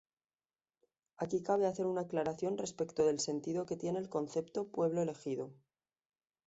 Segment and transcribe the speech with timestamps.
[1.23, 5.51] Aquí cabe hacer una aclaración respecto del sentido que tiene el concepto "pueblo elegido".